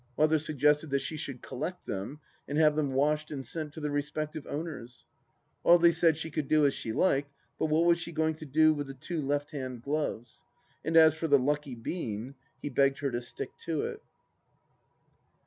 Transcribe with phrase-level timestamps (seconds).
[0.17, 3.91] Mother suggested that she should collect them and have them washed and sent to the
[3.91, 5.05] re spective owners.
[5.63, 8.73] Audely said she could do as she liked, but what was she going to do
[8.73, 10.43] with the two left hand gloves?
[10.83, 12.33] and as for the lucky bean
[12.63, 14.01] he begged her to stick to it.